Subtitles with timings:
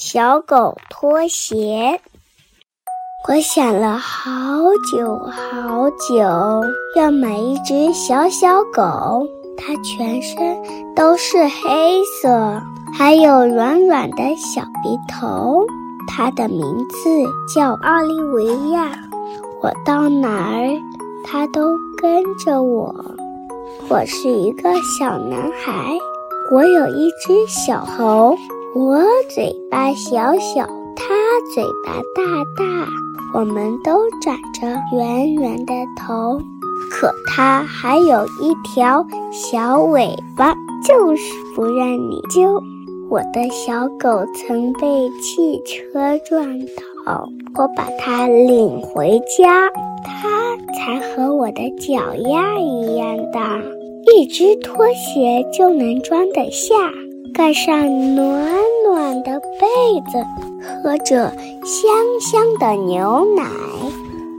[0.00, 2.00] 小狗拖鞋。
[3.28, 4.22] 我想了好
[4.92, 6.62] 久好久，
[6.94, 9.26] 要买一只小小狗，
[9.56, 10.56] 它全身
[10.94, 12.62] 都是黑色，
[12.96, 15.66] 还有软软的小鼻头。
[16.06, 18.96] 它的名字叫奥利维亚。
[19.60, 20.80] 我到哪儿，
[21.24, 22.94] 它都跟着我。
[23.88, 25.98] 我是一个小男孩，
[26.52, 28.36] 我有一只小猴，
[28.78, 31.12] 我嘴巴小小，它
[31.52, 32.88] 嘴巴大大，
[33.34, 36.40] 我们都长着圆圆的头，
[36.88, 40.54] 可它还有一条小尾巴，
[40.86, 41.24] 就是
[41.56, 42.62] 不让你揪。
[43.10, 46.46] 我的小狗曾被汽车撞
[47.04, 49.68] 倒，我把它领回家，
[50.04, 53.60] 它才和我的脚丫一样大，
[54.14, 56.76] 一只拖鞋就能装得下，
[57.34, 60.24] 盖上暖暖的被子，
[60.82, 61.32] 喝着
[61.64, 63.44] 香香的牛奶，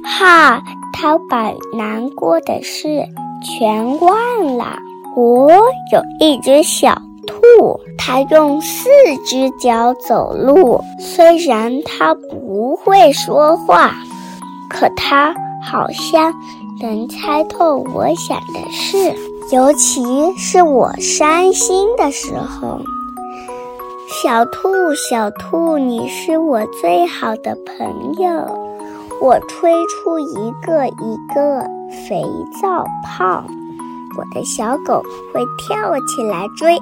[0.03, 0.61] 哈，
[0.93, 3.05] 它把难过的事
[3.43, 4.77] 全忘了。
[5.15, 5.51] 我
[5.91, 7.01] 有一只小。
[7.27, 8.89] 兔，它用四
[9.23, 10.81] 只脚走路。
[10.99, 13.93] 虽然它不会说话，
[14.67, 16.33] 可它好像
[16.81, 19.13] 能猜透我想的事，
[19.51, 20.03] 尤其
[20.37, 22.79] 是我伤心的时候。
[24.07, 28.29] 小兔，小兔，你是我最好的朋友。
[29.19, 31.61] 我吹出一个一个
[32.07, 32.23] 肥
[32.61, 33.43] 皂泡。
[34.17, 35.01] 我的小狗
[35.33, 36.77] 会跳起来追，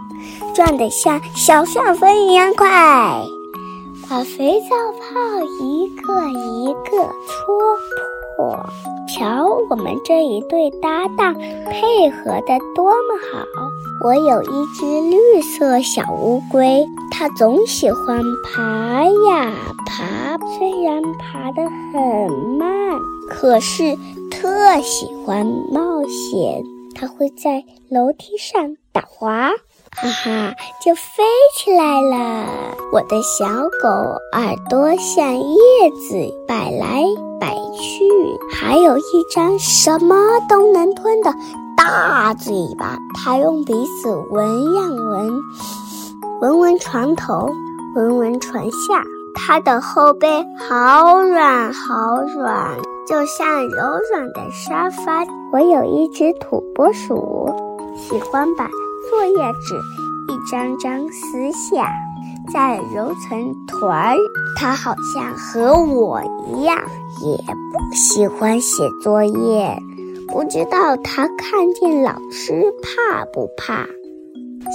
[0.53, 2.67] 转得像小旋风一样快，
[4.09, 8.16] 把肥皂泡一个一个戳破。
[8.37, 8.65] 我
[9.07, 13.45] 瞧，我们这一对搭档配合的多么好！
[14.05, 19.51] 我有一只绿色小乌龟，它总喜欢爬呀
[19.87, 23.97] 爬，虽然爬得很慢，可是
[24.29, 26.63] 特喜欢冒险。
[26.99, 29.49] 它会在楼梯上打滑，
[29.95, 31.23] 哈哈，就飞
[31.55, 32.75] 起来了。
[32.91, 33.45] 我的小
[33.83, 33.89] 狗
[34.33, 37.03] 耳朵像叶子摆来
[37.77, 38.03] 去，
[38.51, 39.01] 还有一
[39.33, 40.15] 张什么
[40.49, 41.33] 都能吞的
[41.75, 42.97] 大嘴巴。
[43.13, 45.39] 它用鼻子闻呀闻，
[46.41, 47.49] 闻闻床头，
[47.95, 49.03] 闻闻床下。
[49.39, 52.75] 它的后背好软好软，
[53.07, 53.77] 就像柔
[54.11, 55.23] 软的沙发。
[55.53, 57.53] 我有一只土拨鼠，
[57.95, 58.67] 喜欢把
[59.09, 59.75] 作业纸
[60.27, 61.87] 一张张撕下，
[62.53, 64.15] 再揉成团儿。
[64.59, 66.77] 它好像和我一样，
[67.21, 69.77] 也不喜欢写作业。
[70.27, 73.85] 不知道它看见老师怕不怕？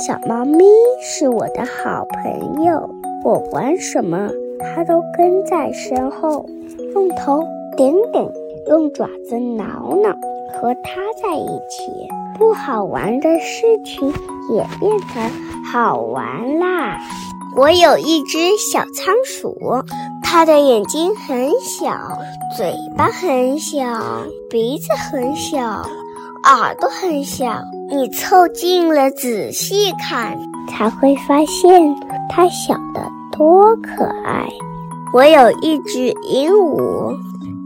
[0.06, 0.64] 小猫咪
[1.02, 2.88] 是我的好朋友，
[3.24, 6.46] 我玩什么，它都跟在身后，
[6.94, 7.44] 用头
[7.76, 8.30] 顶顶，
[8.68, 10.16] 用爪子挠挠。
[10.54, 11.90] 和它在一起，
[12.38, 14.12] 不好玩的事情
[14.54, 15.22] 也变成
[15.72, 16.98] 好玩啦。
[17.54, 19.84] 我有一只小仓鼠，
[20.22, 21.92] 它的眼睛很小，
[22.56, 23.84] 嘴巴很小，
[24.48, 25.60] 鼻子很小，
[26.44, 27.60] 耳朵很小。
[27.90, 30.38] 你凑近了仔细看，
[30.70, 31.94] 才会发现
[32.30, 34.48] 它小得多可爱。
[35.12, 37.14] 我有一只鹦鹉。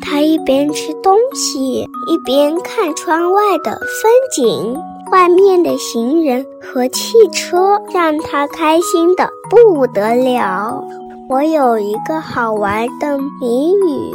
[0.09, 4.77] 他一边吃东西，一边看窗外的风景。
[5.11, 10.81] 外面的行人和汽车让他开心的不得了。
[11.29, 14.15] 我有一个好玩的谜语：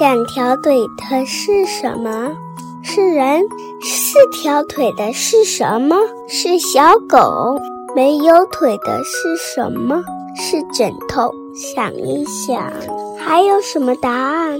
[0.00, 2.36] 两条腿的是什么？
[2.82, 3.42] 是人。
[3.80, 5.96] 四条腿的是什么？
[6.26, 7.60] 是小狗。
[7.94, 10.02] 没有腿的是什么？
[10.36, 11.32] 是枕头。
[11.54, 12.72] 想一想，
[13.16, 14.58] 还有什么答案？